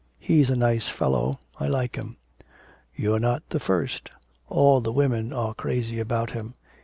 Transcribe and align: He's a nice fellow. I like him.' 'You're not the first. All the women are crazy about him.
He's 0.17 0.49
a 0.49 0.55
nice 0.55 0.89
fellow. 0.89 1.37
I 1.59 1.67
like 1.67 1.95
him.' 1.95 2.17
'You're 2.95 3.19
not 3.19 3.47
the 3.51 3.59
first. 3.59 4.09
All 4.49 4.81
the 4.81 4.91
women 4.91 5.31
are 5.31 5.53
crazy 5.53 5.99
about 5.99 6.31
him. 6.31 6.55